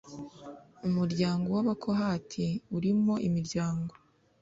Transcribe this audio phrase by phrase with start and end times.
[0.87, 2.45] Umuryango w Abakohati
[2.77, 3.93] urimo imiryango